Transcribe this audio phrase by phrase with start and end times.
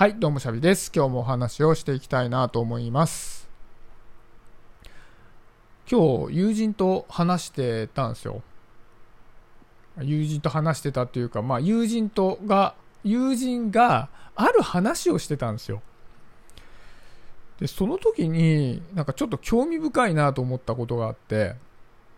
[0.00, 0.90] はい、どうもシャビです。
[0.96, 3.46] 今日もお話をしていきたいなと思います。
[5.86, 8.40] 今日、友人と話してたんですよ。
[10.00, 12.74] 友人と話してたっていうか、まあ、友人とが、
[13.04, 15.82] 友人がある話をしてたんですよ。
[17.58, 21.56] で、その時に、なんかちょっと興味深いなと思ったことがあって、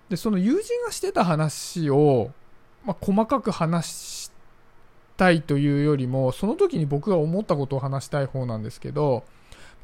[0.08, 2.30] で、その友人がしてた話を、
[2.84, 4.21] まあ、細かく話し
[5.16, 9.24] たいというよりも、その時に僕が思ったことを話したい方なんですけど、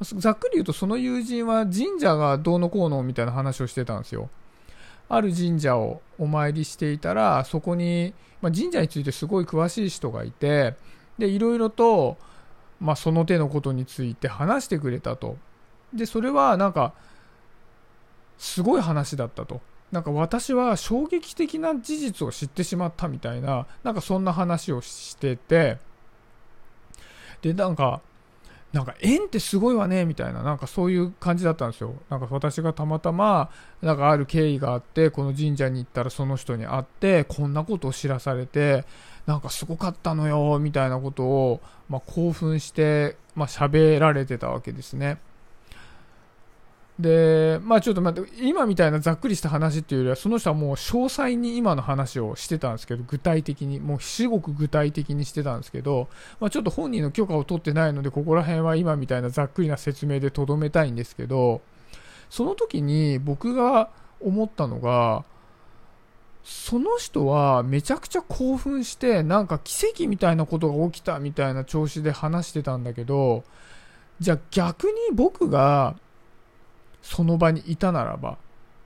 [0.01, 4.29] ざっくり言うとその友人は神社がどうのこうのみたいな話をしてたんですよ。
[5.09, 10.75] ある神社をお参りしていたら、そこに、まあ、神社についてすごい詳しい人がいて、
[11.17, 12.17] で、いろいろと、
[12.79, 15.37] まあ、その手のことについて話してくれたと。
[15.93, 16.93] で、それはなんか、
[18.37, 19.61] すごい話だったと。
[19.91, 25.77] なんか私は衝撃的な事実を知ってしまったみたいな、なんかそんな話をしてて、
[27.41, 28.01] で、なんか、
[28.71, 31.95] なんか縁ってすごいわね、みたいな、なんかそういう感じだったんですよ。
[32.09, 33.49] なんか私がたまたま、
[33.81, 38.85] なんかある経緯があって、この神社に行ったらその人に会って、こんなことを知らされて、
[39.25, 45.17] なんかすごかったのよ、みたいなことを、まあ、興奮して、まあ、喋られてたわけですね。
[46.99, 56.09] で、まあちょっと待って、今みたいなざっくりした話っていうよりは、その人はもう詳細に今の話をしてたんですけど、具体的に、もう至極具体的にしてたんですけど、
[56.41, 61.61] まあちょっと本人の許可を取ってないので、ここら辺は今みたいなざっくりな説明でとどめたいんですけど、
[62.29, 63.89] その時に僕が
[64.19, 65.23] 思ったのが、
[66.43, 73.45] その人はめちゃくちゃ興奮して、なんか奇跡みたいなことが起きたみたいな調子で話してたんだけど、
[74.19, 75.95] じゃあ逆に僕が
[77.01, 78.37] その場にいたならば、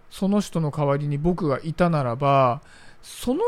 [0.09, 2.61] その人の代わりに僕がいたならば、
[3.01, 3.41] その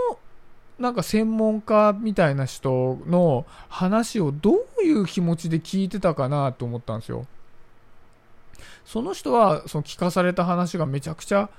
[0.79, 7.25] なんか専門家みたいな人の話をどういう気持ちで聞いてたかなと思ったんですよ。
[8.85, 11.49] その人はその聞かされた話がめちゃくちゃ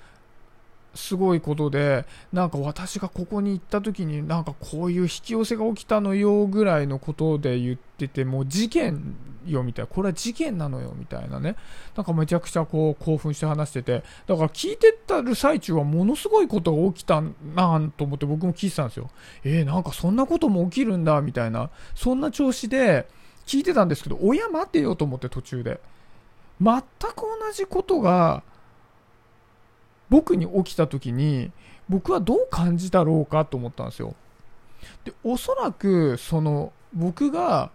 [0.95, 9.15] すごいことで、なんか私がここに行った時になんかこういう引き寄せが起きたのよぐらいのことで言ってて、もう事件
[9.47, 11.57] よみたいな、これは事件なのよみたいなね、
[11.97, 17.21] なんかめちゃくちゃこう興奮して話してて、だから聞いてたる最中はものすごいことが起きた
[17.55, 19.11] なと思って僕も聞いてたんですよ。
[19.45, 23.09] えー、なんかそんなことも起きるんだみたいな、そんな調子で
[23.47, 25.81] 聞いてたんですけど、親待てよと思って途中で。
[26.61, 26.83] 全く
[27.17, 28.43] 同じことが
[30.09, 31.51] 僕に起きた時に
[31.89, 34.15] 僕はどう感じたろうかと思ったんですよ。
[35.05, 37.71] でおそらくその僕が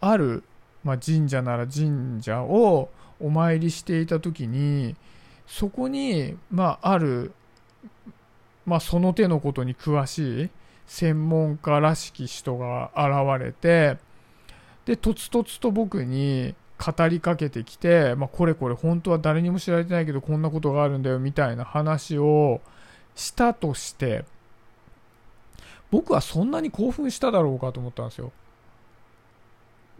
[0.00, 0.42] ある、
[0.86, 4.94] まあ、神社なら神社をお参りしていた時に
[5.44, 7.32] そこに、まあ、ある、
[8.64, 10.50] まあ、その手のことに詳しい
[10.86, 13.98] 専門家らしき人が現れて
[14.84, 22.60] でとつとつと僕に語りかけてきて、まあ、これこれ本当は誰にも知られてないけどこんなことがあるんだよみたいな話を
[23.16, 24.24] したとして
[25.90, 28.30] 僕はそんなに興奮しただろうかと思ったんですよ。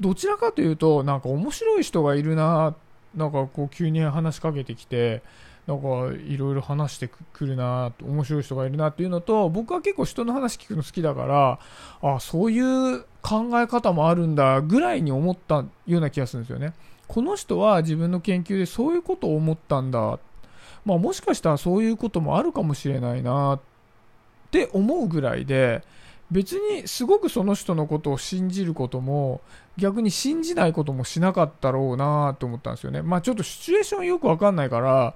[0.00, 2.74] どちらかというとなんか面白い人がいるな
[3.14, 5.22] なんかこう急に話しかけてきて
[5.66, 5.86] なんか
[6.28, 11.58] いろいろ話してくるな面白い人がいるなっていうのと僕は結構人の話聞くの好きだから
[12.02, 16.72] あそういう考え方もあるんだぐらいに思ったような気がするんですよね。
[17.08, 20.18] この人は自分の研究でそういうことを思ったんだ。
[20.84, 23.60] まあもしかしたらそういうこともあるかもしれないなっ
[24.50, 25.82] て思うぐらいで
[26.30, 29.40] 別にすごくその人のことを信じることも
[29.76, 35.14] 逆に信じないこともしなかったろうなと思ったんですよねまあちょっとシチュエーションよくわかんないから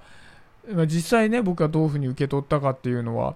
[0.86, 3.34] 実際ね、僕がどういうふうに受け取ったかっていうのは、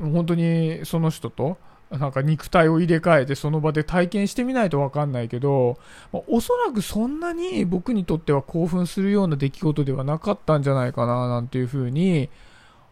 [0.00, 1.58] 本当にその人と、
[1.90, 5.76] なんか肉体を入れ替えてその場で体験してみないとわかんないけど、
[6.12, 12.30] まあ、おそらくそんなに僕にとっては興奮するような出来事ではなかったんじゃないかななんていうふうに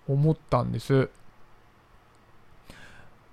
[0.09, 1.11] 思ったんです。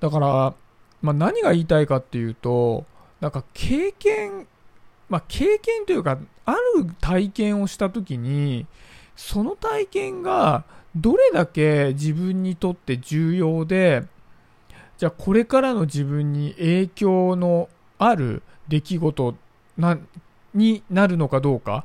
[0.05, 0.53] だから、
[1.01, 2.85] まあ、何が言いたいかっていうと、
[3.21, 4.47] なんか経験、
[5.09, 8.67] まあ、経験というか、ある体験をしたときに、
[9.15, 10.63] その体験が
[10.95, 14.03] どれだけ自分にとって重要で、
[14.99, 17.67] じゃあこれからの自分に影響の
[17.97, 19.35] ある出来事
[19.75, 19.97] な
[20.53, 21.83] になるのかどうか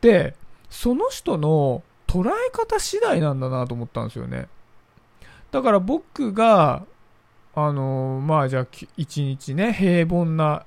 [0.00, 0.36] で、
[0.70, 4.46] その人の捉え方次第なんだなと思ったんですよね。
[5.50, 6.86] だから僕が、
[7.66, 8.66] あのまあじゃあ
[8.96, 10.64] 一日ね、平凡な、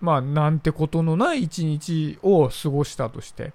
[0.00, 3.52] まあなんてことのない一日を過ごしたとして、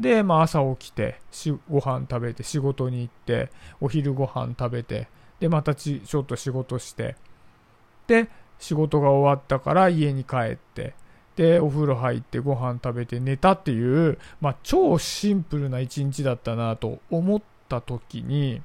[0.00, 5.08] で、まあ、朝起きてしご飯食べて仕事に行ってお昼ご飯食べて
[5.40, 7.16] でまたちちょっと仕事して
[8.06, 8.28] で
[8.58, 10.94] 仕事が終わったから家に帰って
[11.36, 18.62] でお風呂入ってご飯食べて寝たっていう、まあ、超シンプルな一日だったなと思った時に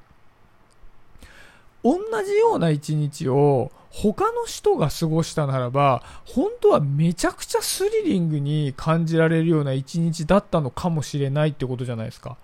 [1.82, 12.36] 同じような一日を他の人が過ごしたならば本当はめちゃくちゃスリリングに感じられるような一日だったのかもしれないってことじゃないですか。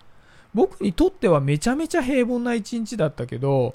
[0.55, 3.75] 僕にとってはめちゃめちゃ平凡な一日だったけど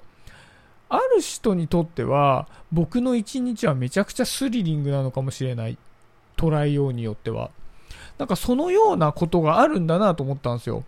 [0.90, 5.78] ある人にとっては僕の一日はめちゃくちゃスリリングなのかもしれない。
[6.36, 7.52] 捉えようによっては。
[8.18, 10.84] なんかそのようなことがあるんだなと思ったんですよ。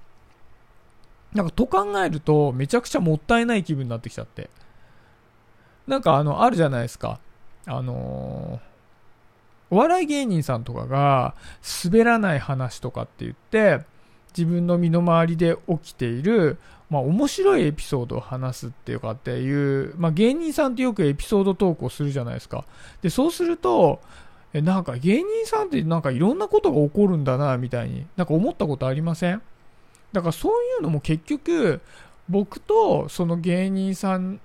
[1.34, 4.50] なんかと考えるとめちゃくちゃもったいない気分になってきちゃって。
[5.88, 7.20] なんかあのあるじゃないですか
[7.66, 11.36] あのー、お笑い芸人さんとかが
[11.84, 13.82] 滑らない話とかって言って
[14.36, 16.58] 自分の身の回りで起きている、
[16.90, 22.66] まあ、面白いエピソードを話すっていうかっていう、まあ、芸人さんってよくエピソードトークをするじゃないですか。
[23.02, 24.02] で、そうすると、
[24.54, 29.42] え、なんか芸人さんってなんかいろんなことが起こるんだな、みたいに、なんか思ったことありません？
[30.14, 31.82] だからそういうのも結局、
[32.28, 34.40] 僕とその芸人さん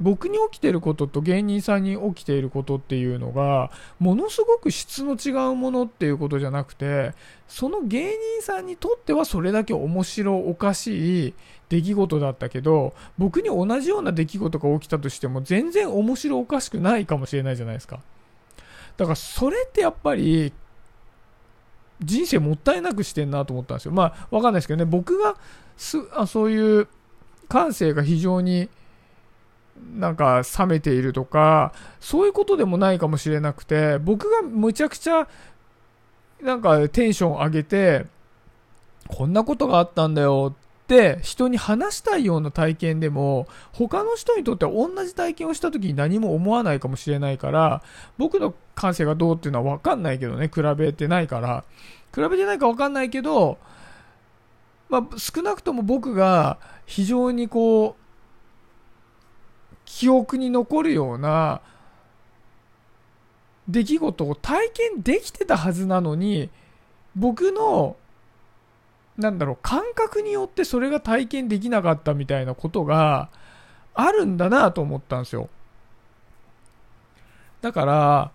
[0.00, 3.70] 僕に起きてることと芸人さんに起きていることっていうのが
[4.00, 7.12] ものすごく質の違うものっていうことじゃなくて
[7.46, 11.34] その芸人さんにとってはそれだけ面白おかしい
[11.68, 18.00] 出来事だったけど僕に同じような出来事が起きたとしても全然面白おかしくないかもしれないじゃないですか。
[18.96, 20.52] だからそれってやっぱり
[22.00, 23.92] 人生もったいなくしてんなと思ったんですよ。
[23.92, 24.84] まあわかんないですけどね。
[24.84, 25.36] 僕が
[25.76, 26.88] すあそういう
[27.48, 28.68] 感性が非常に
[29.76, 35.28] なんか冷めているとか、そういうことでもないかもしれなくて、僕がむちゃくちゃ
[36.42, 38.06] なんかテンション上げて、
[39.08, 40.54] こんなことがあったんだよ
[40.84, 47.82] って人に話したいような体験でも、他の人にとっては同じ体験をした時に何も思わないかもしれないから、
[48.18, 51.64] 僕の感性がどうっていうのはわかんないけどね、比べてないから。
[52.14, 53.58] 比べてないかわかんないけど、
[54.88, 58.03] まあ、少なくとも僕が非常にこう、
[59.84, 61.60] 記憶に残るような
[63.68, 66.50] 出来事を体験できてたはずなのに
[67.16, 67.96] 僕の
[69.16, 73.30] なんだろう感覚によってそれが体験できなかったみたいなことが
[73.94, 75.48] あるんだなと思ったんですよ。
[77.62, 78.32] だから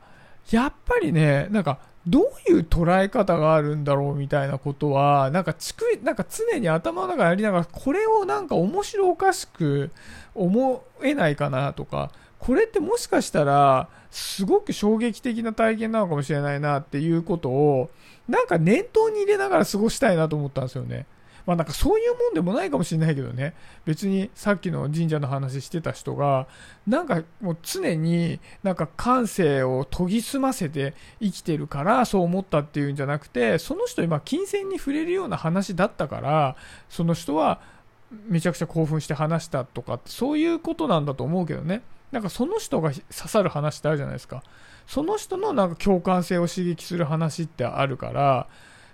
[0.49, 1.79] やっぱりねなんか
[2.09, 9.91] どういう捉え方があるんだろうみたいなことは、なんかちくなんか常に頭の中でやりながら、これをなんか面白おかしく
[10.33, 17.91] 思えないかなとか、これってもしかしたら、すごく衝撃的な体験なのかもしれないなっていうことを、
[18.27, 21.05] なんか念頭に入れながら過ごしたいなと思ったんですよね。
[21.45, 23.53] まあなんかそういうもんでもないかもしれないけどね、
[23.85, 26.47] 別にさっきの神社の話してた人が、
[26.87, 36.55] なんかもう常になんか感性を研ぎ澄ませて生きてるからそう思ったっていうんじゃなくて、その人今金銭に触れるような話だったから、
[36.89, 37.61] その人は
[38.27, 41.81] めちゃくちゃ興奮して話したとかそういうことなんだと思うけどね。
[42.11, 44.43] なんかその人が刺さる話ってあるじゃないですか。
[44.87, 48.47] その人のなんか共感性を刺激する話ってあるから、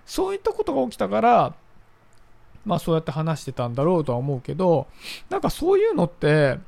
[0.04, 1.54] そういったことが起きたから、
[2.66, 4.88] まあそうやって話してたんだろうとは思うけど、
[5.30, 6.58] なんかそういうのって、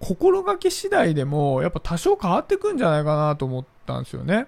[0.00, 4.46] 心がけ次第でもやっぱ多少変わってくんじゃないかなと思ったんですよね。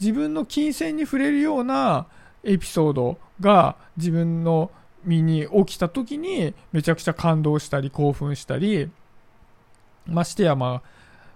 [0.00, 2.06] 自分の金銭に触れるような
[2.42, 4.70] エピソードが自分の
[5.04, 8.90] 身に起きた時にめちゃくちゃ感動したり興奮したり、
[10.06, 10.82] ましてやま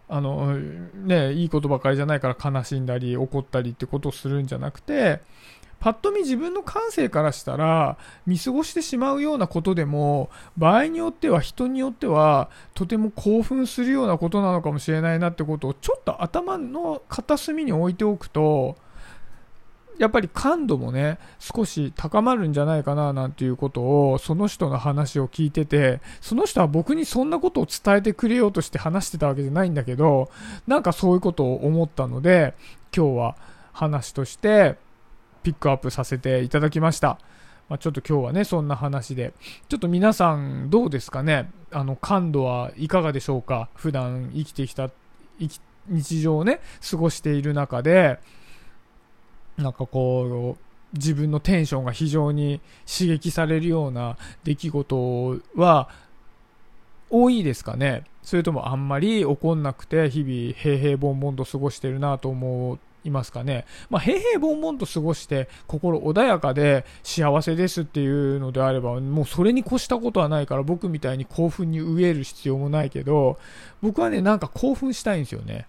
[0.09, 5.21] あ、あの、ね、いいことばかりじゃないから悲しんだり怒ったりってことをするんじゃなくて、
[5.81, 18.77] パッと見自分の感性からしたら見過ごしてしまうようなことでも場合によっては人によってはとても興奮するようなことなのかもしれないなってことをちょっと頭の片隅に置いておくと
[19.99, 30.31] やっぱり感度もね少し高まるんじゃないかななんていうことをその人の話を聞いててその人は僕にそんなことを伝えてくれようとして話してたわけじゃないんだけど
[30.67, 32.55] なんかそういうことを思ったので
[32.97, 33.37] 今日は
[33.73, 34.77] 話として
[35.43, 37.19] ピックアップさせていただきました。
[37.69, 39.35] まあ、ちょっと今日はね、そんな話で。
[39.69, 41.51] ちょっと皆さんどうですかね？
[41.71, 43.69] あの、感度はいかがでしょうか？
[43.75, 44.91] 普段生きてきた、
[45.87, 48.19] 日常をね、過ごしている中で、
[49.59, 55.91] なんかこう、自分のテンションが非常に刺激されるような出来事は
[57.11, 58.05] 多いですかね？
[58.23, 62.79] それともあんまり起こんなくて日々平々凡々と過ごしてるなと思
[63.09, 63.67] いますかね。
[63.91, 73.39] まあ、平々凡々と過ごして心穏やかで幸せですっていうのであれば、もうそれに越したことはないから僕みたいに興奮に飢える必要もないけど、
[73.83, 75.67] 僕はね、なんか興奮したいんですよね。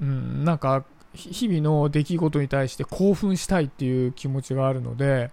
[0.00, 5.30] うん、なんか日々の出来事に対して興奮したいっていう気持ちがあるので、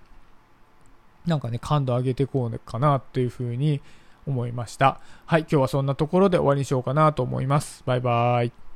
[1.25, 3.81] なんかね、感度上げていこうかなっていうふうに
[4.27, 5.00] 思いました。
[5.25, 7.83] はい、今日はそんなところで終わりにしようかなと思います。
[7.86, 8.68] バイバーイ。